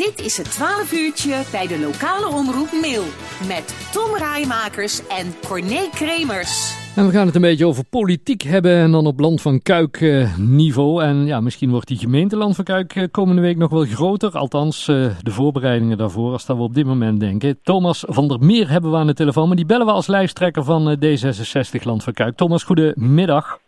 Dit 0.00 0.20
is 0.24 0.36
het 0.36 0.50
12 0.50 0.92
uurtje 0.92 1.42
bij 1.52 1.66
de 1.66 1.78
lokale 1.78 2.34
omroep 2.34 2.72
Mail. 2.80 3.02
Met 3.48 3.88
Tom 3.92 4.16
Rijmakers 4.16 5.06
en 5.06 5.34
Corné 5.48 5.88
Kremers. 5.92 6.74
En 6.96 7.06
we 7.06 7.12
gaan 7.12 7.26
het 7.26 7.34
een 7.34 7.40
beetje 7.40 7.66
over 7.66 7.84
politiek 7.84 8.42
hebben 8.42 8.76
en 8.76 8.90
dan 8.90 9.06
op 9.06 9.20
Land 9.20 9.40
van 9.40 9.62
Kuik 9.62 10.00
eh, 10.00 10.36
niveau. 10.38 11.02
En 11.02 11.26
ja, 11.26 11.40
misschien 11.40 11.70
wordt 11.70 11.88
die 11.88 11.98
gemeente 11.98 12.36
Land 12.36 12.54
van 12.54 12.64
Kuik 12.64 12.96
eh, 12.96 13.04
komende 13.10 13.42
week 13.42 13.56
nog 13.56 13.70
wel 13.70 13.84
groter. 13.84 14.30
Althans, 14.38 14.88
eh, 14.88 14.96
de 15.22 15.30
voorbereidingen 15.30 15.98
daarvoor, 15.98 16.32
als 16.32 16.46
dat 16.46 16.56
we 16.56 16.62
op 16.62 16.74
dit 16.74 16.86
moment 16.86 17.20
denken. 17.20 17.58
Thomas 17.62 18.04
van 18.08 18.28
der 18.28 18.38
Meer 18.40 18.70
hebben 18.70 18.90
we 18.90 18.96
aan 18.96 19.06
de 19.06 19.14
telefoon, 19.14 19.46
maar 19.46 19.56
die 19.56 19.66
bellen 19.66 19.86
we 19.86 19.92
als 19.92 20.06
lijsttrekker 20.06 20.64
van 20.64 20.98
D66 21.04 21.82
Land 21.82 22.02
van 22.02 22.12
Kuik. 22.12 22.36
Thomas, 22.36 22.62
goedemiddag. 22.62 23.58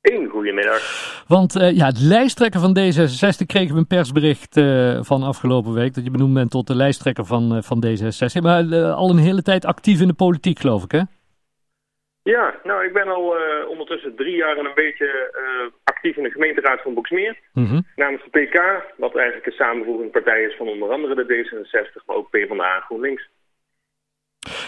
Een 0.00 0.28
goedemiddag. 0.28 1.24
Want 1.26 1.56
uh, 1.56 1.76
ja, 1.76 1.86
het 1.86 2.00
lijsttrekker 2.00 2.60
van 2.60 2.76
D66 2.78 3.46
kregen 3.46 3.74
we 3.74 3.80
een 3.80 3.86
persbericht 3.86 4.56
uh, 4.56 4.98
van 5.02 5.22
afgelopen 5.22 5.72
week. 5.74 5.94
Dat 5.94 6.04
je 6.04 6.10
benoemd 6.10 6.34
bent 6.34 6.50
tot 6.50 6.66
de 6.66 6.74
lijsttrekker 6.74 7.24
van, 7.24 7.56
uh, 7.56 7.62
van 7.62 7.84
D66. 7.86 8.42
Maar 8.42 8.92
al 8.92 9.10
een 9.10 9.26
hele 9.28 9.42
tijd 9.42 9.64
actief 9.64 10.00
in 10.00 10.08
de 10.08 10.14
politiek, 10.14 10.58
geloof 10.58 10.84
ik, 10.84 10.90
hè? 10.90 11.02
Ja, 12.22 12.54
nou, 12.64 12.84
ik 12.84 12.92
ben 12.92 13.08
al 13.08 13.34
ondertussen 13.68 14.16
drie 14.16 14.36
jaar 14.36 14.56
en 14.56 14.64
een 14.64 14.74
beetje 14.74 15.08
actief 15.84 16.16
in 16.16 16.22
de 16.22 16.30
gemeenteraad 16.30 16.82
van 16.82 16.94
Boksmeer. 16.94 17.38
Mm 17.52 17.66
-hmm. 17.66 17.86
Namens 17.96 18.22
de 18.22 18.40
PK, 18.40 18.84
wat 18.96 19.16
eigenlijk 19.16 19.46
een 19.46 19.52
samenvoegende 19.52 20.10
partij 20.10 20.42
is 20.42 20.56
van 20.56 20.68
onder 20.68 20.90
andere 20.90 21.14
de 21.14 21.26
D66, 21.26 22.04
maar 22.06 22.16
ook 22.16 22.30
PvdA 22.30 22.74
en 22.74 22.82
GroenLinks. 22.82 23.28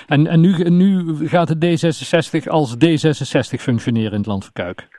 En, 0.06 0.26
en 0.26 0.40
nu, 0.40 0.50
nu 0.68 1.14
gaat 1.28 1.60
de 1.60 1.66
D66 1.66 2.48
als 2.48 2.76
D66 2.84 3.60
functioneren 3.60 4.12
in 4.12 4.18
het 4.18 4.26
land 4.26 4.44
van 4.44 4.52
Kuik? 4.52 4.91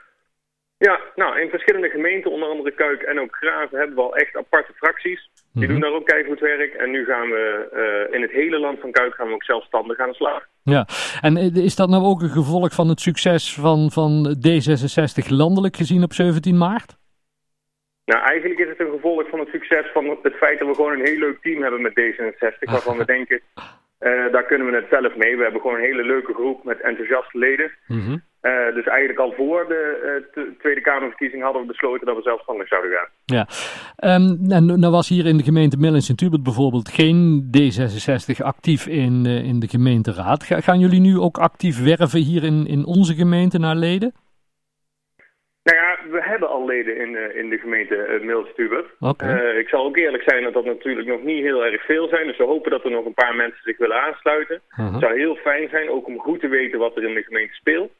Ja, 0.77 0.99
nou, 1.15 1.39
in 1.39 1.49
verschillende 1.49 1.89
gemeenten, 1.89 2.31
onder 2.31 2.49
andere 2.49 2.71
Kuik 2.71 3.01
en 3.01 3.19
ook 3.19 3.35
Graven, 3.35 3.77
hebben 3.77 3.95
we 3.95 4.01
al 4.01 4.15
echt 4.15 4.35
aparte 4.35 4.73
fracties. 4.73 5.29
Die 5.53 5.63
Mhm. 5.63 5.71
doen 5.71 5.81
daar 5.81 5.91
ook 5.93 6.05
keihard 6.05 6.39
werk. 6.39 6.73
En 6.73 6.91
nu 6.91 7.05
gaan 7.05 7.29
we 7.29 7.69
uh, 8.09 8.15
in 8.15 8.21
het 8.21 8.31
hele 8.31 8.59
land 8.59 8.79
van 8.79 8.91
Kuik 8.91 9.13
gaan 9.15 9.27
we 9.27 9.33
ook 9.33 9.43
zelfstandig 9.43 9.97
aan 9.99 10.09
de 10.09 10.15
slag. 10.15 10.45
Ja, 10.63 10.87
en 11.21 11.37
is 11.55 11.75
dat 11.75 11.89
nou 11.89 12.03
ook 12.03 12.21
een 12.21 12.29
gevolg 12.29 12.73
van 12.73 12.87
het 12.89 12.99
succes 12.99 13.53
van, 13.53 13.91
van 13.91 14.35
D66 14.47 15.27
landelijk 15.27 15.75
gezien 15.75 16.03
op 16.03 16.13
17 16.13 16.57
maart? 16.57 16.95
Nou, 18.05 18.21
eigenlijk 18.23 18.59
is 18.59 18.67
het 18.69 18.79
een 18.79 18.91
gevolg 18.91 19.29
van 19.29 19.39
het 19.39 19.49
succes 19.49 19.85
van 19.93 20.17
het 20.23 20.33
feit 20.33 20.59
dat 20.59 20.67
we 20.67 20.75
gewoon 20.75 20.93
een 20.99 21.05
heel 21.05 21.17
leuk 21.19 21.41
team 21.41 21.61
hebben 21.61 21.81
met 21.81 21.99
D66. 21.99 22.57
Waarvan 22.59 22.97
we 22.97 23.05
denken, 23.15 23.41
uh, 23.55 24.31
daar 24.31 24.43
kunnen 24.45 24.67
we 24.69 24.75
het 24.75 24.87
zelf 24.89 25.15
mee. 25.15 25.37
We 25.37 25.43
hebben 25.43 25.61
gewoon 25.61 25.75
een 25.77 25.83
hele 25.91 26.03
leuke 26.03 26.33
groep 26.33 26.63
met 26.63 26.81
enthousiaste 26.81 27.37
leden. 27.37 27.71
Mm 27.87 27.99
-hmm. 28.05 28.23
Uh, 28.43 28.75
dus 28.75 28.85
eigenlijk 28.85 29.19
al 29.19 29.31
voor 29.31 29.67
de 29.67 29.81
uh, 30.35 30.43
Tweede 30.59 30.81
Kamerverkiezing 30.81 31.43
hadden 31.43 31.61
we 31.61 31.67
besloten 31.67 32.05
dat 32.05 32.15
we 32.15 32.21
zelfstandig 32.21 32.67
zouden 32.67 32.91
gaan. 32.91 33.09
Ja, 33.25 33.47
um, 34.15 34.51
en 34.51 34.79
nou 34.79 34.91
was 34.91 35.09
hier 35.09 35.25
in 35.25 35.37
de 35.37 35.43
gemeente 35.43 35.77
Mill 35.77 35.93
en 35.93 36.41
bijvoorbeeld 36.43 36.89
geen 36.89 37.49
D66 37.57 38.45
actief 38.45 38.87
in, 38.87 39.23
uh, 39.25 39.43
in 39.43 39.59
de 39.59 39.67
gemeenteraad. 39.67 40.43
Ga, 40.43 40.59
gaan 40.59 40.79
jullie 40.79 40.99
nu 40.99 41.19
ook 41.19 41.37
actief 41.37 41.83
werven 41.83 42.19
hier 42.19 42.43
in, 42.43 42.67
in 42.67 42.85
onze 42.85 43.13
gemeente 43.13 43.59
naar 43.59 43.75
leden? 43.75 44.13
Nou 45.63 45.77
ja, 45.77 45.97
we 46.11 46.21
hebben 46.23 46.49
al 46.49 46.65
leden 46.65 46.97
in, 46.97 47.35
in 47.35 47.49
de 47.49 47.57
gemeente 47.57 48.19
uh. 48.21 48.85
Okay. 48.99 49.57
ik 49.57 49.69
zal 49.69 49.85
ook 49.85 49.97
eerlijk 49.97 50.23
zijn 50.23 50.43
dat 50.43 50.53
dat 50.53 50.65
natuurlijk 50.65 51.07
nog 51.07 51.23
niet 51.23 51.43
heel 51.43 51.65
erg 51.65 51.85
veel 51.85 52.07
zijn. 52.07 52.27
Dus 52.27 52.37
we 52.37 52.43
hopen 52.43 52.71
dat 52.71 52.83
er 52.83 52.91
nog 52.91 53.05
een 53.05 53.13
paar 53.23 53.35
mensen 53.35 53.63
zich 53.63 53.77
willen 53.77 54.01
aansluiten. 54.01 54.61
-huh. 54.69 54.91
Het 54.91 55.01
zou 55.01 55.19
heel 55.19 55.35
fijn 55.35 55.69
zijn, 55.69 55.89
ook 55.89 56.07
om 56.07 56.19
goed 56.19 56.39
te 56.39 56.47
weten 56.47 56.79
wat 56.79 56.95
er 56.95 57.03
in 57.03 57.13
de 57.13 57.23
gemeente 57.23 57.53
speelt. 57.53 57.91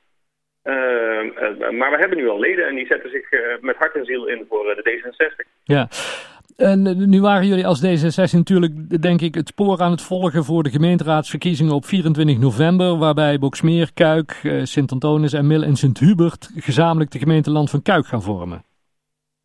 Uh, 0.63 0.73
uh, 0.73 1.69
maar 1.69 1.91
we 1.91 1.97
hebben 1.99 2.17
nu 2.17 2.29
al 2.29 2.39
leden 2.39 2.67
en 2.67 2.75
die 2.75 2.85
zetten 2.85 3.09
zich 3.09 3.31
uh, 3.31 3.39
met 3.61 3.75
hart 3.75 3.95
en 3.95 4.05
ziel 4.05 4.27
in 4.27 4.45
voor 4.49 4.63
de 4.63 4.89
D66. 4.89 5.63
Ja, 5.63 5.87
en 6.57 7.09
nu 7.09 7.21
waren 7.21 7.47
jullie 7.47 7.65
als 7.65 7.85
D66 7.85 8.31
natuurlijk, 8.31 9.01
denk 9.01 9.21
ik, 9.21 9.35
het 9.35 9.47
spoor 9.47 9.81
aan 9.81 9.91
het 9.91 10.01
volgen 10.01 10.43
voor 10.43 10.63
de 10.63 10.69
gemeenteraadsverkiezingen 10.69 11.73
op 11.73 11.85
24 11.85 12.39
november. 12.39 12.97
Waarbij 12.97 13.39
Boksmeer, 13.39 13.93
Kuik, 13.93 14.39
Sint-Antonis 14.63 15.33
en 15.33 15.47
Mil 15.47 15.63
en 15.63 15.75
Sint-Hubert 15.75 16.51
gezamenlijk 16.55 17.11
de 17.11 17.19
gemeente 17.19 17.51
Land 17.51 17.69
van 17.69 17.81
Kuik 17.81 18.05
gaan 18.05 18.21
vormen. 18.21 18.63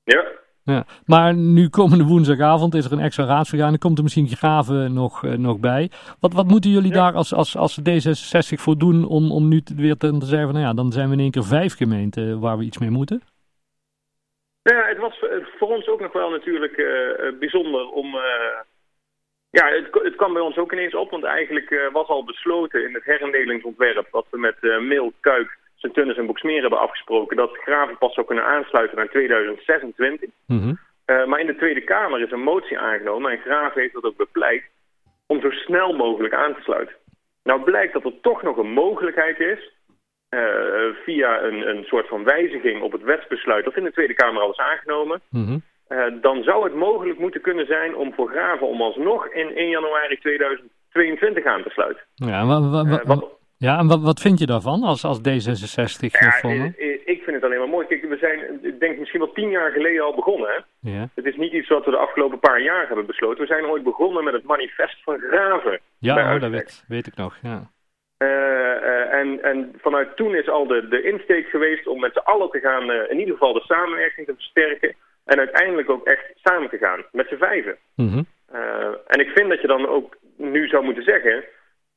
Ja. 0.04 0.37
Ja, 0.74 0.84
maar 1.06 1.34
nu 1.34 1.68
komende 1.68 2.04
woensdagavond 2.04 2.74
is 2.74 2.84
er 2.84 2.92
een 2.92 3.00
extra 3.00 3.24
raadsvergadering. 3.24 3.82
Komt 3.82 3.96
er 3.96 4.02
misschien 4.02 4.28
Graven 4.28 4.92
nog, 4.92 5.22
uh, 5.22 5.32
nog 5.32 5.58
bij. 5.58 5.90
Wat, 6.20 6.32
wat 6.32 6.46
moeten 6.46 6.70
jullie 6.70 6.92
ja. 6.92 6.94
daar 6.94 7.12
als, 7.12 7.34
als, 7.34 7.56
als 7.56 7.80
D66 7.80 8.60
voor 8.64 8.78
doen 8.78 9.06
om, 9.06 9.32
om 9.32 9.48
nu 9.48 9.60
te, 9.60 9.74
weer 9.74 9.96
te, 9.96 10.18
te 10.18 10.26
zeggen 10.26 10.46
van 10.46 10.54
nou 10.54 10.66
ja, 10.66 10.74
dan 10.74 10.92
zijn 10.92 11.08
we 11.08 11.14
in 11.14 11.20
één 11.20 11.30
keer 11.30 11.44
vijf 11.44 11.76
gemeenten 11.76 12.40
waar 12.40 12.58
we 12.58 12.64
iets 12.64 12.78
mee 12.78 12.90
moeten? 12.90 13.22
Ja, 14.62 14.86
het 14.88 14.98
was 14.98 15.24
voor 15.58 15.68
ons 15.68 15.88
ook 15.88 16.00
nog 16.00 16.12
wel 16.12 16.30
natuurlijk 16.30 16.76
uh, 16.76 17.38
bijzonder 17.38 17.88
om... 17.90 18.14
Uh, 18.14 18.58
ja, 19.50 19.68
het, 19.68 19.88
het 20.02 20.16
kwam 20.16 20.32
bij 20.32 20.42
ons 20.42 20.56
ook 20.56 20.72
ineens 20.72 20.94
op, 20.94 21.10
want 21.10 21.24
eigenlijk 21.24 21.88
was 21.92 22.08
al 22.08 22.24
besloten 22.24 22.84
in 22.86 22.94
het 22.94 23.04
herindelingsontwerp 23.04 24.08
wat 24.10 24.26
we 24.30 24.38
met 24.38 24.56
Mil, 24.80 25.12
Kuik, 25.20 25.58
Sint-Tunis 25.78 26.16
en 26.16 26.26
Boksmeer 26.26 26.60
hebben 26.60 26.80
afgesproken 26.80 27.36
dat 27.36 27.56
Graven 27.56 27.98
pas 27.98 28.14
zou 28.14 28.26
kunnen 28.26 28.44
aansluiten 28.44 28.96
naar 28.96 29.08
2026. 29.08 30.30
Mm 30.46 30.60
-hmm. 30.60 30.78
uh, 31.06 31.26
maar 31.26 31.40
in 31.40 31.46
de 31.46 31.56
Tweede 31.56 31.84
Kamer 31.84 32.20
is 32.20 32.30
een 32.30 32.42
motie 32.42 32.78
aangenomen 32.78 33.30
en 33.30 33.38
Graven 33.38 33.80
heeft 33.80 33.94
dat 33.94 34.04
ook 34.04 34.16
bepleit 34.16 34.64
om 35.26 35.40
zo 35.40 35.50
snel 35.50 35.92
mogelijk 35.92 36.34
aan 36.34 36.54
te 36.54 36.60
sluiten. 36.60 36.94
Nou 37.42 37.62
blijkt 37.62 37.92
dat 37.92 38.04
er 38.04 38.20
toch 38.20 38.42
nog 38.42 38.56
een 38.56 38.72
mogelijkheid 38.72 39.40
is 39.40 39.72
uh, 40.30 40.40
via 41.04 41.42
een, 41.42 41.68
een 41.68 41.84
soort 41.84 42.08
van 42.08 42.24
wijziging 42.24 42.82
op 42.82 42.92
het 42.92 43.02
wetsbesluit 43.02 43.64
dat 43.64 43.76
in 43.76 43.84
de 43.84 43.92
Tweede 43.92 44.14
Kamer 44.14 44.42
al 44.42 44.50
is 44.50 44.58
aangenomen. 44.58 45.20
Mm 45.30 45.44
-hmm. 45.44 45.62
uh, 45.88 46.22
dan 46.22 46.42
zou 46.42 46.64
het 46.64 46.74
mogelijk 46.74 47.18
moeten 47.18 47.40
kunnen 47.40 47.66
zijn 47.66 47.96
om 47.96 48.14
voor 48.14 48.28
Graven 48.28 48.66
om 48.68 48.82
alsnog 48.82 49.28
in 49.28 49.56
1 49.56 49.68
januari 49.68 50.18
2022 50.18 51.44
aan 51.44 51.62
te 51.62 51.70
sluiten. 51.70 52.02
Ja, 52.14 52.46
wa, 52.46 52.60
wa, 52.60 52.84
wa, 52.84 53.02
wat, 53.04 53.37
ja, 53.58 53.78
en 53.78 53.86
wat, 53.86 54.02
wat 54.02 54.20
vind 54.20 54.38
je 54.38 54.46
daarvan 54.46 54.82
als, 54.82 55.04
als 55.04 55.18
D66 55.18 56.06
ja, 56.10 56.30
vormen? 56.30 56.74
Ik 57.04 57.22
vind 57.22 57.36
het 57.36 57.44
alleen 57.44 57.58
maar 57.58 57.68
mooi. 57.68 57.86
Kijk, 57.86 58.08
we 58.08 58.16
zijn, 58.16 58.58
ik 58.62 58.80
denk 58.80 58.98
misschien 58.98 59.20
wel 59.20 59.32
tien 59.32 59.50
jaar 59.50 59.70
geleden 59.70 60.04
al 60.04 60.14
begonnen. 60.14 60.48
Hè? 60.48 60.90
Ja. 60.90 61.08
Het 61.14 61.24
is 61.24 61.36
niet 61.36 61.52
iets 61.52 61.68
wat 61.68 61.84
we 61.84 61.90
de 61.90 61.96
afgelopen 61.96 62.38
paar 62.38 62.60
jaar 62.60 62.86
hebben 62.86 63.06
besloten. 63.06 63.40
We 63.40 63.46
zijn 63.46 63.66
ooit 63.66 63.82
begonnen 63.82 64.24
met 64.24 64.32
het 64.32 64.44
manifest 64.44 65.02
van 65.02 65.18
Graven. 65.18 65.80
Ja, 65.98 66.34
oh, 66.34 66.40
dat 66.40 66.50
weet, 66.50 66.84
weet 66.88 67.06
ik 67.06 67.16
nog, 67.16 67.38
ja. 67.42 67.70
Uh, 68.18 68.28
uh, 68.28 69.12
en, 69.12 69.42
en 69.42 69.72
vanuit 69.80 70.16
toen 70.16 70.34
is 70.34 70.48
al 70.48 70.66
de, 70.66 70.88
de 70.88 71.02
insteek 71.02 71.48
geweest 71.48 71.86
om 71.86 72.00
met 72.00 72.12
z'n 72.12 72.30
allen 72.30 72.50
te 72.50 72.60
gaan, 72.60 72.90
uh, 72.90 73.10
in 73.10 73.18
ieder 73.18 73.32
geval 73.32 73.52
de 73.52 73.60
samenwerking 73.60 74.26
te 74.26 74.34
versterken. 74.34 74.94
En 75.24 75.38
uiteindelijk 75.38 75.90
ook 75.90 76.06
echt 76.06 76.24
samen 76.34 76.70
te 76.70 76.78
gaan, 76.78 77.04
met 77.12 77.28
z'n 77.28 77.36
vijven. 77.36 77.76
Mm 77.94 78.08
-hmm. 78.08 78.26
en 79.06 79.20
ik 79.20 79.28
vind 79.28 79.48
dat 79.48 79.60
je 79.60 79.66
dan 79.66 79.88
ook 79.88 80.16
nu 80.36 80.68
zou 80.68 80.84
moeten 80.84 81.04
zeggen... 81.04 81.44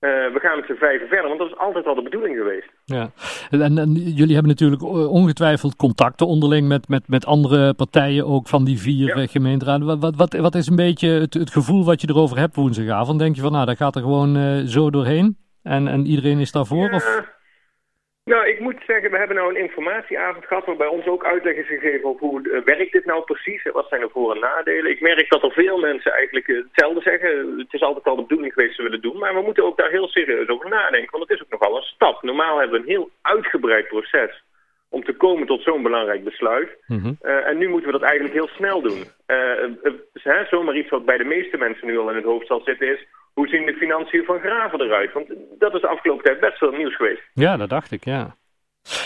Uh, 0.01 0.09
we 0.09 0.39
gaan 0.39 0.55
met 0.55 0.65
z'n 0.65 0.73
vijven 0.73 1.07
verder, 1.07 1.27
want 1.27 1.39
dat 1.39 1.47
is 1.47 1.57
altijd 1.57 1.85
al 1.85 1.95
de 1.95 2.01
bedoeling 2.01 2.37
geweest. 2.37 2.69
Ja, 2.85 3.11
en, 3.49 3.77
en, 3.77 3.93
jullie 3.93 4.33
hebben 4.33 4.51
natuurlijk 4.51 4.83
ongetwijfeld 5.11 5.75
contacten 5.75 6.27
onderling 6.27 6.67
met, 6.67 6.87
met, 6.87 7.07
met 7.07 7.25
andere 7.25 7.73
partijen, 7.73 8.25
ook 8.25 8.47
van 8.47 8.63
die 8.63 8.79
vier 8.79 9.17
ja. 9.17 9.27
gemeenteraden. 9.27 9.87
Wat, 9.87 9.99
wat, 9.99 10.15
wat, 10.15 10.33
wat 10.33 10.55
is 10.55 10.67
een 10.67 10.75
beetje 10.75 11.09
het, 11.09 11.33
het 11.33 11.51
gevoel 11.51 11.85
wat 11.85 12.01
je 12.01 12.09
erover 12.09 12.37
hebt 12.37 12.55
woensdagavond? 12.55 13.19
Denk 13.19 13.35
je 13.35 13.41
van, 13.41 13.51
nou, 13.51 13.65
dat 13.65 13.77
gaat 13.77 13.95
er 13.95 14.01
gewoon 14.01 14.37
uh, 14.37 14.65
zo 14.65 14.89
doorheen 14.89 15.37
en, 15.63 15.87
en 15.87 16.05
iedereen 16.05 16.39
is 16.39 16.51
daarvoor? 16.51 16.89
Ja. 16.89 16.95
Of? 16.95 17.39
Nou, 18.23 18.47
ik 18.47 18.59
moet 18.59 18.83
zeggen, 18.87 19.11
we 19.11 19.17
hebben 19.17 19.35
nou 19.35 19.49
een 19.49 19.61
informatieavond 19.61 20.45
gehad 20.45 20.65
waarbij 20.65 20.87
ons 20.87 21.05
ook 21.05 21.25
uitleg 21.25 21.55
is 21.55 21.67
gegeven 21.67 22.09
over 22.09 22.27
hoe 22.27 22.41
uh, 22.43 22.61
werkt 22.63 22.91
dit 22.91 23.05
nou 23.05 23.23
precies 23.23 23.63
en 23.63 23.73
wat 23.73 23.87
zijn 23.89 24.01
de 24.01 24.09
voor- 24.09 24.35
en 24.35 24.39
nadelen. 24.39 24.91
Ik 24.91 25.01
merk 25.01 25.29
dat 25.29 25.43
er 25.43 25.51
veel 25.51 25.77
mensen 25.77 26.11
eigenlijk 26.11 26.47
uh, 26.47 26.63
hetzelfde 26.63 27.01
zeggen. 27.01 27.57
Het 27.57 27.73
is 27.73 27.81
altijd 27.81 28.05
al 28.05 28.15
de 28.15 28.21
bedoeling 28.21 28.53
geweest 28.53 28.75
te 28.75 28.83
willen 28.83 29.01
doen, 29.01 29.17
maar 29.17 29.33
we 29.33 29.41
moeten 29.41 29.65
ook 29.65 29.77
daar 29.77 29.89
heel 29.89 30.07
serieus 30.07 30.47
over 30.47 30.69
nadenken, 30.69 31.11
want 31.11 31.29
het 31.29 31.37
is 31.37 31.43
ook 31.43 31.59
nogal 31.59 31.77
een 31.77 31.83
stap. 31.83 32.23
Normaal 32.23 32.57
hebben 32.59 32.81
we 32.81 32.87
een 32.87 32.93
heel 32.93 33.09
uitgebreid 33.21 33.87
proces 33.87 34.43
om 34.89 35.03
te 35.03 35.13
komen 35.13 35.47
tot 35.47 35.63
zo'n 35.63 35.83
belangrijk 35.83 36.23
besluit. 36.23 36.69
Mm 36.87 36.99
-hmm. 36.99 37.17
uh, 37.21 37.47
en 37.47 37.57
nu 37.57 37.67
moeten 37.67 37.91
we 37.91 37.99
dat 37.99 38.09
eigenlijk 38.09 38.33
heel 38.33 38.55
snel 38.55 38.81
doen. 38.81 39.03
Zomaar 40.49 40.75
iets 40.75 40.89
wat 40.89 41.05
bij 41.05 41.17
de 41.17 41.23
meeste 41.23 41.57
mensen 41.57 41.87
nu 41.87 41.97
al 41.97 42.09
in 42.09 42.15
het 42.15 42.25
hoofd 42.25 42.47
zal 42.47 42.61
zitten 42.65 42.87
is... 42.87 43.07
hoe 43.33 43.47
zien 43.47 43.65
de 43.65 43.73
financiën 43.73 44.23
van 44.25 44.39
Graven 44.39 44.81
eruit? 44.81 45.13
Want 45.13 45.27
dat 45.59 45.75
is 45.75 45.81
de 45.81 45.87
afgelopen 45.87 46.23
tijd 46.23 46.39
best 46.39 46.57
veel 46.57 46.71
nieuws 46.71 46.95
geweest. 46.95 47.21
Ja, 47.33 47.57
dat 47.57 47.69
dacht 47.69 47.91
ik, 47.91 48.05
ja. 48.05 48.35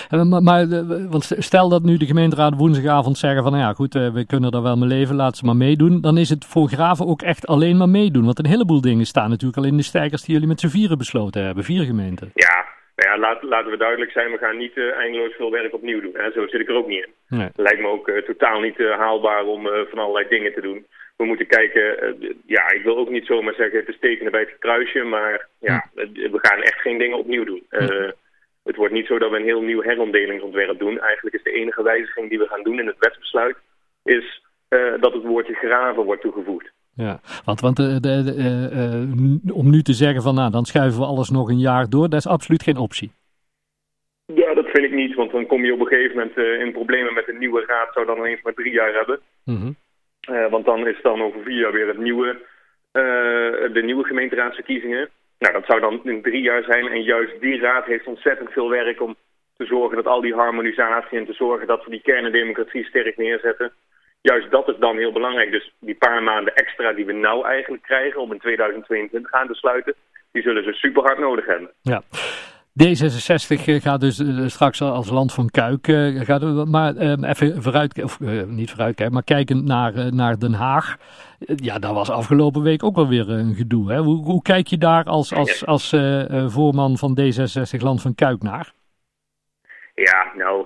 Maar, 0.09 0.43
maar, 0.43 0.67
want 1.09 1.23
stel 1.37 1.69
dat 1.69 1.83
nu 1.83 1.97
de 1.97 2.05
gemeenteraad 2.05 2.53
woensdagavond 2.55 3.17
zeggen 3.17 3.43
van... 3.43 3.51
nou 3.51 3.63
ja, 3.63 3.73
goed, 3.73 3.93
we 3.93 4.25
kunnen 4.27 4.51
er 4.51 4.61
wel 4.61 4.77
mee 4.77 4.87
leven, 4.87 5.15
laat 5.15 5.37
ze 5.37 5.45
maar 5.45 5.55
meedoen. 5.55 6.01
Dan 6.01 6.17
is 6.17 6.29
het 6.29 6.45
voor 6.45 6.67
Graven 6.67 7.07
ook 7.07 7.21
echt 7.21 7.47
alleen 7.47 7.77
maar 7.77 7.89
meedoen. 7.89 8.25
Want 8.25 8.39
een 8.39 8.45
heleboel 8.45 8.81
dingen 8.81 9.05
staan 9.05 9.29
natuurlijk 9.29 9.57
al 9.57 9.71
in 9.71 9.77
de 9.77 9.83
stijgers... 9.83 10.21
die 10.23 10.33
jullie 10.33 10.49
met 10.49 10.59
z'n 10.59 10.67
vieren 10.67 10.97
besloten 10.97 11.43
hebben, 11.45 11.63
vier 11.63 11.83
gemeenten. 11.83 12.31
Ja, 12.33 12.65
nou 12.95 13.09
ja, 13.09 13.17
laat, 13.17 13.43
laten 13.43 13.71
we 13.71 13.77
duidelijk 13.77 14.11
zijn, 14.11 14.31
we 14.31 14.37
gaan 14.37 14.57
niet 14.57 14.75
uh, 14.75 14.97
eindeloos 14.97 15.33
veel 15.33 15.51
werk 15.51 15.73
opnieuw 15.73 16.01
doen. 16.01 16.13
Hè? 16.13 16.31
Zo 16.31 16.47
zit 16.47 16.61
ik 16.61 16.69
er 16.69 16.75
ook 16.75 16.87
niet 16.87 17.03
in. 17.03 17.37
Nee. 17.37 17.49
Lijkt 17.55 17.81
me 17.81 17.87
ook 17.87 18.07
uh, 18.07 18.21
totaal 18.21 18.59
niet 18.59 18.79
uh, 18.79 18.97
haalbaar 18.97 19.43
om 19.43 19.67
van 19.89 19.99
allerlei 19.99 20.27
dingen 20.29 20.53
te 20.53 20.61
doen. 20.61 20.85
We 21.15 21.25
moeten 21.25 21.47
kijken, 21.47 22.15
ja, 22.45 22.71
ik 22.71 22.83
wil 22.83 22.97
ook 22.97 23.09
niet 23.09 23.25
zomaar 23.25 23.53
zeggen 23.53 23.79
het 23.79 23.87
is 23.87 23.99
tekenen 23.99 24.31
bij 24.31 24.41
het 24.41 24.55
kruisje, 24.59 25.03
maar 25.03 25.47
ja, 25.59 25.89
Hm. 25.93 25.99
we 26.13 26.39
gaan 26.41 26.61
echt 26.61 26.81
geen 26.81 26.97
dingen 26.97 27.17
opnieuw 27.17 27.43
doen. 27.43 27.63
Het 28.63 28.75
wordt 28.75 28.93
niet 28.93 29.05
zo 29.05 29.17
dat 29.19 29.31
we 29.31 29.37
een 29.37 29.43
heel 29.43 29.61
nieuw 29.61 29.81
herondelingsontwerp 29.81 30.79
doen. 30.79 30.99
Eigenlijk 30.99 31.35
is 31.35 31.43
de 31.43 31.51
enige 31.51 31.83
wijziging 31.83 32.29
die 32.29 32.37
we 32.37 32.47
gaan 32.47 32.63
doen 32.63 32.79
in 32.79 32.87
het 32.87 32.95
wetsbesluit, 32.99 33.55
is 34.03 34.41
dat 34.99 35.13
het 35.13 35.23
woordje 35.23 35.53
graven 35.53 36.03
wordt 36.03 36.21
toegevoegd. 36.21 36.71
Ja, 36.95 37.19
want, 37.45 37.59
want 37.59 37.75
de, 37.75 37.99
de, 37.99 38.23
de, 38.23 39.53
om 39.53 39.69
nu 39.69 39.81
te 39.81 39.93
zeggen 39.93 40.21
van 40.21 40.35
nou, 40.35 40.51
dan 40.51 40.65
schuiven 40.65 40.99
we 40.99 41.05
alles 41.05 41.29
nog 41.29 41.49
een 41.49 41.59
jaar 41.59 41.89
door, 41.89 42.09
dat 42.09 42.19
is 42.19 42.27
absoluut 42.27 42.63
geen 42.63 42.77
optie. 42.77 43.11
Ja, 44.25 44.53
dat 44.53 44.65
vind 44.65 44.85
ik 44.85 44.93
niet, 44.93 45.15
want 45.15 45.31
dan 45.31 45.45
kom 45.45 45.65
je 45.65 45.73
op 45.73 45.79
een 45.79 45.87
gegeven 45.87 46.17
moment 46.17 46.37
in 46.37 46.71
problemen 46.71 47.13
met 47.13 47.27
een 47.29 47.37
nieuwe 47.37 47.63
raad, 47.67 47.93
zou 47.93 48.05
dan 48.05 48.17
ineens 48.17 48.41
maar 48.41 48.53
drie 48.53 48.73
jaar 48.73 48.93
hebben. 48.93 49.19
Mm 49.43 49.75
want 50.25 50.65
dan 50.65 50.87
is 50.87 51.01
dan 51.01 51.21
over 51.21 51.41
vier 51.41 51.59
jaar 51.59 51.71
weer 51.71 51.87
het 51.87 51.97
nieuwe, 51.97 52.41
de 53.71 53.81
nieuwe 53.83 54.03
gemeenteraadsverkiezingen. 54.03 55.09
Nou, 55.39 55.53
dat 55.53 55.65
zou 55.65 55.79
dan 55.79 55.99
in 56.03 56.21
drie 56.21 56.41
jaar 56.41 56.63
zijn 56.63 56.87
en 56.87 57.03
juist 57.03 57.39
die 57.39 57.59
raad 57.59 57.85
heeft 57.85 58.05
ontzettend 58.05 58.51
veel 58.51 58.69
werk 58.69 59.01
om 59.01 59.15
te 59.57 59.65
zorgen 59.65 59.95
dat 59.95 60.07
al 60.07 60.21
die 60.21 60.33
harmonisatie 60.33 61.17
en 61.17 61.25
te 61.25 61.33
zorgen 61.33 61.67
dat 61.67 61.83
we 61.83 61.89
die 61.89 62.01
kerndemocratie 62.01 62.85
sterk 62.85 63.17
neerzetten. 63.17 63.71
Juist 64.21 64.51
dat 64.51 64.67
is 64.67 64.77
dan 64.79 64.97
heel 64.97 65.11
belangrijk. 65.11 65.51
Dus 65.51 65.73
die 65.79 65.95
paar 65.95 66.23
maanden 66.23 66.55
extra 66.55 66.93
die 66.93 67.05
we 67.05 67.13
nou 67.13 67.45
eigenlijk 67.45 67.83
krijgen 67.83 68.21
om 68.21 68.31
in 68.31 68.39
2022 68.39 69.31
aan 69.31 69.47
te 69.47 69.53
sluiten, 69.53 69.93
die 70.31 70.41
zullen 70.41 70.63
ze 70.63 70.73
super 70.73 71.03
hard 71.03 71.19
nodig 71.19 71.45
hebben. 71.45 71.71
Ja. 71.81 72.01
D66 72.83 73.81
gaat 73.81 74.01
dus 74.01 74.19
eh, 74.19 74.45
straks 74.45 74.81
als 74.81 75.09
land 75.09 75.33
van 75.33 75.49
Kuik. 75.49 75.87
Eh, 75.87 76.19
gaat, 76.21 76.65
maar 76.65 76.95
uh, 76.95 77.29
even 77.29 77.63
vooruit, 77.63 78.03
of 78.03 78.19
niet 78.47 78.69
vooruitkijken, 78.69 79.13
maar 79.13 79.23
kijkend 79.23 79.65
naar, 79.65 80.13
naar 80.13 80.39
Den 80.39 80.53
Haag. 80.53 80.97
ja, 81.39 81.79
dat 81.79 81.93
was 81.93 82.09
afgelopen 82.09 82.61
week 82.61 82.83
ook 82.83 82.95
wel 82.95 83.07
weer 83.07 83.29
een 83.29 83.55
gedoe. 83.55 83.91
Hè? 83.91 83.99
Hoe, 83.99 84.23
hoe 84.23 84.41
kijk 84.41 84.67
je 84.67 84.77
daar 84.77 85.03
als, 85.03 85.33
als, 85.33 85.65
als 85.65 85.89
voorman 86.47 86.97
van 86.97 87.19
D66 87.19 87.79
land 87.79 88.01
van 88.01 88.15
Kuik 88.15 88.41
naar? 88.41 88.73
Ja, 89.93 90.31
nou, 90.37 90.65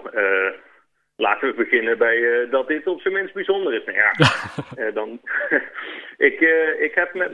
laten 1.20 1.48
we 1.48 1.54
beginnen 1.54 1.98
bij 1.98 2.48
dat 2.50 2.68
dit 2.68 2.88
op 2.88 3.02
zijn 3.02 3.14
minst 3.14 3.34
bijzonder 3.34 3.74
is. 3.74 3.86
Nou 3.86 3.98
ja, 3.98 4.92
dan, 5.00 5.20
ik, 6.30 6.40
ik 6.80 6.96
heb 6.96 7.14
met 7.14 7.32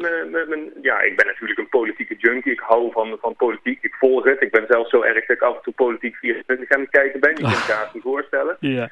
mijn, 0.48 0.72
ja, 0.82 1.02
ik 1.02 1.16
ben 1.16 1.26
natuurlijk 1.26 1.60
een 1.60 1.70
politieke 1.70 2.16
junkie. 2.16 2.52
Ik 2.52 2.60
hou 2.60 2.92
van, 2.92 3.18
van 3.22 3.36
politiek. 3.36 3.84
Ik 3.84 3.94
volg 3.94 4.24
het. 4.24 4.42
Ik 4.42 4.52
ben 4.52 4.66
zelfs 4.68 4.90
zo 4.90 5.02
erg 5.02 5.26
dat 5.26 5.36
ik 5.36 5.42
af 5.42 5.56
en 5.56 5.62
toe 5.62 5.74
politiek 5.74 6.16
24 6.16 6.70
aan 6.72 6.82
het 6.82 6.90
kijken 6.90 7.20
ben. 7.20 7.30
Je 7.30 7.42
kunt 7.42 7.68
het 7.68 7.94
niet 7.94 8.04
voorstellen. 8.04 8.58
Ja. 8.60 8.90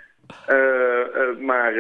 Maar 1.40 1.74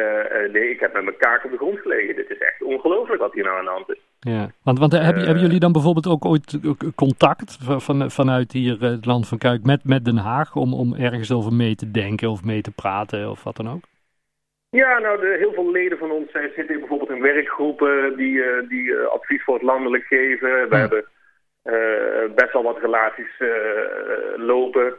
nee, 0.51 0.69
ik 0.69 0.80
heb 0.80 0.94
met 0.94 1.04
mijn 1.04 1.18
kaak 1.18 1.44
op 1.44 1.51
de 1.51 1.57
grond 1.57 1.80
gelegen. 1.80 2.16
Dit 2.16 2.30
is 2.30 2.38
echt 2.38 2.62
ongelooflijk 2.62 3.21
wat 3.21 3.33
hier 3.33 3.44
nou 3.44 3.57
aan 3.57 3.66
de 3.66 3.71
hand 3.71 3.89
is. 3.89 4.00
Ja, 4.25 4.50
want, 4.64 4.80
want 4.80 4.92
hebben, 4.92 5.24
hebben 5.25 5.44
jullie 5.44 5.60
dan 5.60 5.72
bijvoorbeeld 5.72 6.08
ook 6.08 6.25
ooit 6.25 6.60
contact 6.96 7.58
van, 7.62 8.12
vanuit 8.12 8.52
hier 8.52 8.81
het 8.81 9.06
land 9.06 9.28
van 9.28 9.38
Kuik 9.38 9.64
met, 9.64 9.84
met 9.84 10.06
Den 10.06 10.18
Haag 10.18 10.56
om, 10.56 10.74
om 10.74 10.96
ergens 10.96 11.31
over 11.31 11.54
mee 11.54 11.75
te 11.75 11.92
denken 11.92 12.30
of 12.30 12.44
mee 12.44 12.62
te 12.62 12.72
praten 12.72 13.30
of 13.30 13.44
wat 13.44 13.56
dan 13.56 13.70
ook? 13.70 13.84
Ja, 14.70 15.00
nou, 15.00 15.20
de, 15.20 15.36
heel 15.40 15.54
veel 15.54 15.72
leden 15.72 15.98
van 15.98 16.12
ons 16.12 16.31
zijn, 16.31 16.52
zitten 16.56 16.80
bijvoorbeeld 16.80 17.10
in 17.10 17.22
werkgroepen 17.22 18.18
die, 18.18 18.34
uh, 18.34 18.70
die 18.70 18.84
uh, 18.84 19.08
advies 19.08 19.44
voor 19.44 19.54
het 19.54 19.64
landelijk 19.64 20.04
geven. 20.04 20.69
We 20.69 20.76
hebben 20.76 21.06
best 22.36 22.54
wel 22.54 22.64
wat 22.64 22.80
relaties 22.80 23.42
lopen. 24.36 24.94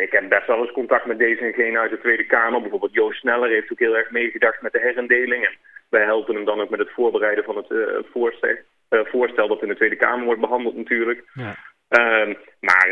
ik 0.00 0.10
heb 0.10 0.28
best 0.28 0.46
wel 0.46 0.58
eens 0.58 0.72
contact 0.72 1.06
met 1.06 1.18
deze 1.18 1.40
en 1.44 1.52
gene 1.52 1.78
uit 1.78 1.90
de 1.90 2.00
Tweede 2.00 2.26
Kamer. 2.26 2.60
Bijvoorbeeld 2.60 2.92
Joost 2.92 3.20
Sneller 3.20 3.48
heeft 3.48 3.72
ook 3.72 3.78
heel 3.78 3.96
erg 3.96 4.10
meegedacht 4.10 4.62
met 4.62 4.72
de 4.72 4.80
herindeling. 4.80 5.44
En 5.44 5.56
wij 5.92 6.04
helpen 6.04 6.34
hem 6.34 6.44
dan 6.44 6.60
ook 6.60 6.70
met 6.70 6.78
het 6.78 6.90
voorbereiden 6.90 7.44
van 7.44 7.56
het 7.56 7.68
voorstel, 8.12 8.56
voorstel 8.88 9.48
dat 9.48 9.62
in 9.62 9.68
de 9.68 9.76
Tweede 9.76 9.96
Kamer 9.96 10.24
wordt 10.24 10.40
behandeld 10.40 10.76
natuurlijk. 10.76 11.24
Ja. 11.34 11.54
Ehm, 11.88 12.34
maar 12.60 12.88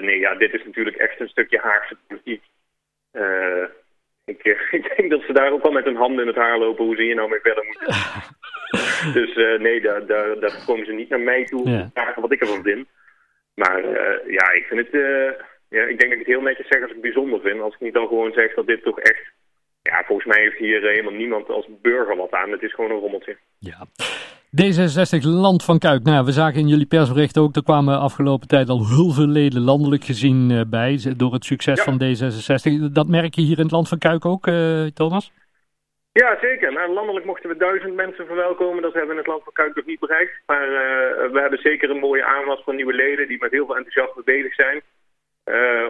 nee, 0.00 0.18
ja, 0.18 0.34
dit 0.34 0.52
is 0.52 0.64
natuurlijk 0.64 0.96
echt 0.96 1.20
een 1.20 1.28
stukje 1.28 1.58
Haagse 1.58 1.96
politiek. 2.06 2.42
Ik, 4.24 4.44
ik, 4.78 4.94
denk 4.96 5.10
dat 5.10 5.22
ze 5.26 5.32
daar 5.32 5.52
ook 5.52 5.62
al 5.62 5.72
met 5.72 5.84
hun 5.84 5.96
handen 5.96 6.20
in 6.20 6.26
het 6.26 6.36
haar 6.36 6.58
lopen 6.58 6.84
hoe 6.84 6.96
ze 6.96 7.02
hier 7.02 7.14
nou 7.14 7.28
mee 7.28 7.40
verder 7.40 7.64
moeten. 7.64 7.86
dus 9.20 9.36
uh, 9.36 9.58
nee, 9.58 9.80
daar, 9.80 10.06
daar, 10.06 10.40
daar 10.40 10.62
komen 10.66 10.86
ze 10.86 10.92
niet 10.92 11.08
naar 11.08 11.20
mij 11.20 11.44
toe 11.44 11.62
om 11.62 11.72
te 11.72 11.90
vragen 11.94 12.22
wat 12.22 12.32
ik 12.32 12.40
ervan 12.40 12.62
vind. 12.62 12.88
Maar 13.54 13.82
ja, 14.30 14.50
ik 14.52 14.66
vind 14.68 14.86
het... 14.86 14.92
Ja, 15.68 15.82
ik 15.82 15.98
denk 15.98 16.10
dat 16.10 16.12
ik 16.12 16.18
het 16.18 16.26
heel 16.26 16.40
netjes 16.40 16.66
zeg 16.66 16.80
als 16.80 16.88
ik 16.88 16.96
het 16.96 17.04
bijzonder 17.04 17.40
vind. 17.40 17.60
Als 17.60 17.74
ik 17.74 17.80
niet 17.80 17.94
dan 17.94 18.06
gewoon 18.06 18.32
zeg 18.32 18.54
dat 18.54 18.66
dit 18.66 18.82
toch 18.82 19.00
echt... 19.00 19.32
Ja, 19.90 20.02
volgens 20.06 20.26
mij 20.26 20.40
heeft 20.40 20.58
hier 20.58 20.80
helemaal 20.80 21.12
niemand 21.12 21.48
als 21.48 21.66
burger 21.82 22.16
wat 22.16 22.30
aan. 22.30 22.50
Het 22.50 22.62
is 22.62 22.74
gewoon 22.74 22.90
een 22.90 23.00
rommeltje. 23.00 23.36
Ja. 23.58 23.86
D66 24.60 25.22
Land 25.22 25.64
van 25.64 25.78
Kuik. 25.78 26.02
Nou, 26.02 26.24
we 26.24 26.32
zagen 26.32 26.60
in 26.60 26.68
jullie 26.68 26.86
persbericht 26.86 27.38
ook, 27.38 27.56
er 27.56 27.62
kwamen 27.62 27.98
afgelopen 27.98 28.48
tijd 28.48 28.68
al 28.68 28.88
heel 28.88 29.10
veel 29.10 29.26
leden 29.26 29.60
landelijk 29.60 30.04
gezien 30.04 30.50
uh, 30.50 30.60
bij, 30.70 30.98
door 31.16 31.32
het 31.32 31.44
succes 31.44 31.80
van 31.82 32.00
D66. 32.02 32.92
Dat 32.92 33.08
merk 33.08 33.34
je 33.34 33.42
hier 33.42 33.58
in 33.58 33.62
het 33.62 33.72
Land 33.72 33.88
van 33.88 33.98
Kuik 33.98 34.24
ook, 34.24 34.46
uh, 34.46 34.86
Thomas? 34.86 35.32
Ja, 36.12 36.38
zeker. 36.40 36.72
Nou, 36.72 36.92
landelijk 36.92 37.26
mochten 37.26 37.48
we 37.48 37.56
duizend 37.56 37.94
mensen 37.94 38.26
verwelkomen. 38.26 38.82
Dat 38.82 38.92
hebben 38.92 39.10
we 39.10 39.16
in 39.16 39.24
het 39.24 39.32
Land 39.32 39.42
van 39.44 39.52
Kuik 39.52 39.74
nog 39.74 39.84
niet 39.84 40.00
bereikt. 40.00 40.32
Maar 40.46 40.68
uh, 40.68 40.78
we 41.32 41.38
hebben 41.40 41.58
zeker 41.58 41.90
een 41.90 42.06
mooie 42.08 42.24
aanwas 42.24 42.62
van 42.64 42.76
nieuwe 42.76 42.94
leden 42.94 43.28
die 43.28 43.38
met 43.40 43.50
heel 43.50 43.66
veel 43.66 43.76
enthousiasme 43.76 44.22
bezig 44.24 44.54
zijn. 44.54 44.82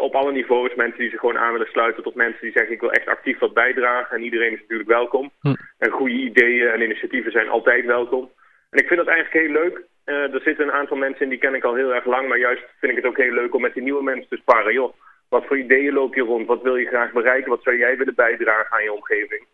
Op 0.00 0.14
alle 0.14 0.32
niveaus. 0.32 0.74
Mensen 0.74 0.98
die 0.98 1.10
zich 1.10 1.20
gewoon 1.20 1.38
aan 1.38 1.52
willen 1.52 1.66
sluiten 1.66 2.02
tot 2.02 2.14
mensen 2.14 2.40
die 2.40 2.52
zeggen 2.52 2.72
ik 2.72 2.80
wil 2.80 2.92
echt 2.92 3.06
actief 3.06 3.38
wat 3.38 3.54
bijdragen. 3.54 4.16
En 4.16 4.22
iedereen 4.22 4.52
is 4.52 4.60
natuurlijk 4.60 4.88
welkom. 4.88 5.30
Hm. 5.40 5.54
En 5.78 5.90
goede 5.90 6.14
ideeën 6.14 6.68
en 6.68 6.82
initiatieven 6.82 7.32
zijn 7.32 7.48
altijd 7.48 7.84
welkom. 7.84 8.30
En 8.70 8.78
ik 8.78 8.86
vind 8.86 9.00
dat 9.00 9.08
eigenlijk 9.08 9.46
heel 9.46 9.62
leuk. 9.62 9.84
Uh, 10.06 10.34
er 10.34 10.40
zitten 10.40 10.66
een 10.66 10.72
aantal 10.72 10.96
mensen 10.96 11.22
in 11.22 11.28
die 11.28 11.38
ken 11.38 11.54
ik 11.54 11.64
al 11.64 11.74
heel 11.74 11.94
erg 11.94 12.04
lang. 12.04 12.28
Maar 12.28 12.38
juist 12.38 12.64
vind 12.80 12.92
ik 12.92 12.98
het 12.98 13.06
ook 13.06 13.16
heel 13.16 13.32
leuk 13.32 13.54
om 13.54 13.60
met 13.60 13.74
die 13.74 13.82
nieuwe 13.82 14.02
mensen 14.02 14.28
te 14.28 14.36
sparren. 14.36 14.72
Joh, 14.72 14.92
wat 15.28 15.46
voor 15.46 15.58
ideeën 15.58 15.92
loop 15.92 16.14
je 16.14 16.22
rond? 16.22 16.46
Wat 16.46 16.62
wil 16.62 16.76
je 16.76 16.86
graag 16.86 17.12
bereiken? 17.12 17.50
Wat 17.50 17.62
zou 17.62 17.78
jij 17.78 17.96
willen 17.96 18.14
bijdragen 18.14 18.76
aan 18.76 18.82
je 18.82 18.92
omgeving? 18.92 19.46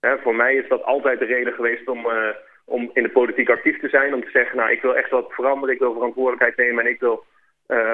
Hè, 0.00 0.18
voor 0.18 0.34
mij 0.34 0.54
is 0.54 0.68
dat 0.68 0.82
altijd 0.82 1.18
de 1.18 1.24
reden 1.24 1.52
geweest 1.52 1.88
om, 1.88 2.06
uh, 2.06 2.28
om 2.64 2.90
in 2.94 3.02
de 3.02 3.08
politiek 3.08 3.50
actief 3.50 3.80
te 3.80 3.88
zijn. 3.88 4.14
Om 4.14 4.24
te 4.24 4.30
zeggen, 4.30 4.56
nou 4.56 4.70
ik 4.70 4.82
wil 4.82 4.96
echt 4.96 5.10
wat 5.10 5.32
veranderen. 5.32 5.74
Ik 5.74 5.80
wil 5.80 5.92
verantwoordelijkheid 5.92 6.56
nemen 6.56 6.84
en 6.84 6.90
ik 6.90 7.00
wil 7.00 7.24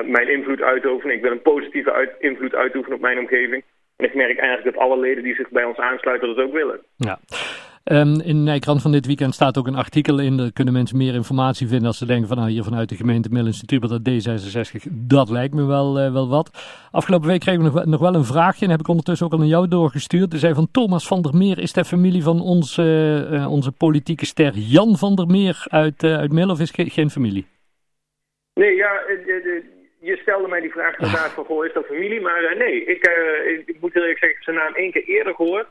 mijn 0.05 0.31
invloed 0.31 0.61
uitoefenen. 0.61 1.17
Ik 1.17 1.23
wil 1.23 1.31
een 1.31 1.43
positieve 1.43 2.15
invloed 2.19 2.55
uitoefenen 2.55 2.97
op 2.97 3.03
mijn 3.03 3.19
omgeving. 3.19 3.65
En 3.97 4.05
ik 4.05 4.15
merk 4.15 4.39
eigenlijk 4.39 4.77
dat 4.77 4.85
alle 4.85 4.99
leden 4.99 5.23
die 5.23 5.35
zich 5.35 5.49
bij 5.49 5.65
ons 5.65 5.79
aansluiten 5.79 6.29
dat 6.29 6.45
ook 6.45 6.53
willen. 6.53 6.81
Ja. 6.97 7.19
Um, 7.85 8.21
in 8.21 8.43
Nijkrant 8.43 8.83
van 8.83 8.93
dit 8.93 9.07
weekend 9.07 9.35
staat 9.35 9.59
ook 9.59 9.67
een 9.67 9.75
artikel 9.75 10.19
in. 10.19 10.37
Daar 10.37 10.53
kunnen 10.53 10.75
mensen 10.75 10.97
meer 10.97 11.15
informatie 11.15 11.69
vinden 11.69 11.87
als 11.87 11.99
ze 11.99 12.07
denken 12.07 12.29
van 12.29 12.37
nou 12.37 12.51
hier 12.51 12.63
vanuit 12.63 12.89
de 12.89 12.97
gemeente 12.97 13.29
Millense 13.29 13.67
dat 13.67 14.01
D66, 14.11 14.83
dat 14.91 15.31
lijkt 15.31 15.55
me 15.55 15.65
wel, 15.65 16.01
uh, 16.01 16.13
wel 16.13 16.29
wat. 16.29 16.51
Afgelopen 16.91 17.29
week 17.29 17.41
kregen 17.41 17.73
we 17.73 17.87
nog, 17.87 18.01
wel 18.01 18.15
een 18.15 18.25
vraagje 18.25 18.65
en 18.65 18.71
heb 18.71 18.81
ik 18.81 18.89
ondertussen 18.89 19.27
ook 19.27 19.33
al 19.33 19.39
naar 19.39 19.47
jou 19.47 19.69
doorgestuurd. 19.69 20.33
Er 20.33 20.39
zei 20.39 20.55
van 20.55 20.69
Thomas 20.71 21.07
van 21.07 21.23
der 21.23 21.37
Meer, 21.37 21.59
is 21.59 21.73
de 21.73 21.85
familie 21.85 22.23
van 22.23 22.41
ons, 22.41 22.79
uh, 22.79 23.51
onze 23.51 23.73
politieke 23.73 24.27
ster 24.27 24.53
Jan 24.55 24.97
van 24.97 25.15
der 25.15 25.27
Meer 25.27 25.67
uit, 25.69 26.03
uh, 26.03 26.17
uit 26.17 26.51
of 26.51 26.61
is 26.61 26.71
ge 26.71 26.91
geen 26.91 27.11
familie? 27.11 27.47
Nee, 28.55 28.75
ja, 28.75 29.03
je 30.01 30.17
stelde 30.17 30.49
mij 30.49 30.61
die 30.61 30.73
vraag 30.73 30.99
inderdaad 30.99 31.33
van 31.33 31.45
goh, 31.45 31.65
is 31.65 31.73
dat 31.73 31.87
familie? 31.87 32.21
Maar 32.21 32.57
nee, 32.57 32.85
ik, 32.85 33.07
ik 33.67 33.81
moet 33.81 33.95
eerlijk 33.95 34.19
zeggen, 34.19 34.29
ik 34.29 34.35
heb 34.35 34.43
zijn 34.43 34.57
naam 34.57 34.75
één 34.75 34.93
keer 34.93 35.05
eerder 35.05 35.35
gehoord. 35.35 35.67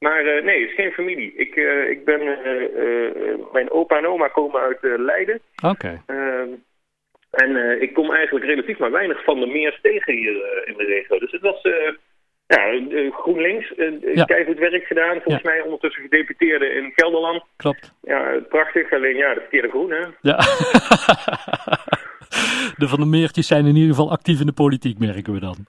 Maar 0.00 0.24
uh, 0.24 0.44
nee, 0.44 0.60
het 0.60 0.70
is 0.70 0.74
geen 0.74 0.92
familie. 0.92 1.32
Ik, 1.34 1.56
uh, 1.56 1.90
ik 1.90 2.04
ben, 2.04 2.20
uh, 2.20 3.52
mijn 3.52 3.70
opa 3.70 3.96
en 3.96 4.06
oma 4.06 4.28
komen 4.28 4.60
uit 4.60 4.78
Leiden. 4.80 5.40
Oké. 5.64 6.02
Ehm, 6.06 6.48
en 7.30 7.82
ik 7.82 7.94
kom 7.94 8.12
eigenlijk 8.12 8.44
relatief 8.46 8.78
maar 8.78 8.90
weinig 8.90 9.24
van 9.24 9.40
de 9.40 9.46
meers 9.46 9.80
tegen 9.80 10.12
hier 10.12 10.66
in 10.66 10.74
de 10.76 10.84
regio. 10.84 11.18
Dus 11.18 11.30
het 11.30 11.40
was 11.40 11.62
ja, 12.46 12.80
GroenLinks, 13.10 13.72
ja. 14.14 14.24
keihard 14.24 14.58
werk 14.58 14.84
gedaan. 14.84 15.20
Volgens 15.20 15.44
mij 15.44 15.60
ondertussen 15.60 16.02
gedeputeerde 16.02 16.68
in 16.68 16.92
Gelderland. 16.94 17.44
Klopt. 17.56 17.94
Ja, 18.02 18.40
prachtig. 18.48 18.92
Alleen 18.92 19.16
ja, 19.16 19.34
de 19.34 19.40
verkeerde 19.40 19.68
groen, 19.68 19.90
hè? 19.90 20.04
Ja. 20.20 20.38
de 22.80 22.88
Van 22.88 22.98
der 22.98 23.08
Meertjes 23.08 23.46
zijn 23.46 23.66
in 23.66 23.74
ieder 23.74 23.94
geval 23.94 24.10
actief 24.10 24.40
in 24.40 24.46
de 24.46 24.52
politiek, 24.52 24.98
merken 24.98 25.32
we 25.32 25.40
dan. 25.40 25.66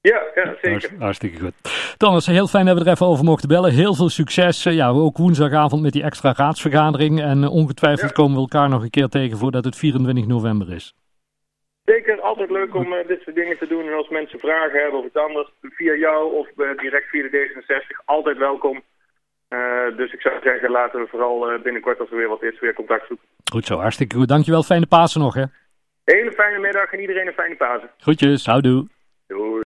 Ja, 0.00 0.22
ja 0.34 0.54
zeker. 0.62 0.90
Hartstikke 0.98 1.38
goed. 1.40 1.54
Thomas, 1.96 2.26
heel 2.26 2.46
fijn 2.46 2.66
dat 2.66 2.78
we 2.78 2.84
er 2.84 2.90
even 2.90 3.06
over 3.06 3.24
mochten 3.24 3.48
bellen. 3.48 3.72
Heel 3.72 3.94
veel 3.94 4.08
succes. 4.08 4.66
Eh, 4.66 4.74
ja, 4.74 4.88
ook 4.88 5.16
woensdagavond 5.16 5.82
met 5.82 5.92
die 5.92 6.02
extra 6.02 6.32
raadsvergadering. 6.36 7.22
En 7.22 7.42
eh, 7.42 7.52
ongetwijfeld 7.52 8.12
komen 8.12 8.34
we 8.34 8.40
elkaar 8.40 8.68
nog 8.68 8.82
een 8.82 8.90
keer 8.90 9.08
tegen 9.08 9.38
voordat 9.38 9.64
het 9.64 9.76
24 9.76 10.26
november 10.26 10.72
is. 10.72 10.94
Zeker, 11.84 12.20
altijd 12.20 12.50
leuk 12.50 12.74
om 12.74 12.92
uh, 12.92 13.06
dit 13.06 13.20
soort 13.22 13.36
dingen 13.36 13.58
te 13.58 13.66
doen. 13.66 13.86
En 13.86 13.96
als 13.96 14.08
mensen 14.08 14.38
vragen 14.38 14.80
hebben 14.80 14.98
of 15.00 15.06
iets 15.06 15.16
anders, 15.16 15.50
via 15.60 15.94
jou 15.94 16.34
of 16.34 16.48
uh, 16.56 16.76
direct 16.76 17.08
via 17.08 17.22
de 17.22 17.30
D66, 17.30 18.04
altijd 18.04 18.38
welkom. 18.38 18.82
Uh, 19.50 19.96
dus 19.96 20.12
ik 20.12 20.20
zou 20.20 20.34
zeggen, 20.42 20.70
laten 20.70 21.00
we 21.00 21.06
vooral 21.06 21.58
binnenkort 21.62 22.00
als 22.00 22.10
er 22.10 22.16
weer 22.16 22.28
wat 22.28 22.42
is, 22.42 22.60
weer 22.60 22.74
contact 22.74 23.06
zoeken. 23.06 23.26
Goed 23.52 23.66
zo, 23.66 23.78
hartstikke 23.78 24.16
goed. 24.16 24.28
Dankjewel. 24.28 24.62
Fijne 24.62 24.86
Pasen 24.86 25.20
nog, 25.20 25.34
hè? 25.34 25.44
Hele 26.06 26.32
fijne 26.32 26.58
middag 26.58 26.92
en 26.92 27.00
iedereen 27.00 27.26
een 27.26 27.32
fijne 27.32 27.56
Pasen. 27.56 27.90
Groetjes, 27.98 28.46
houdoe. 28.46 28.86
Doei. 29.26 29.64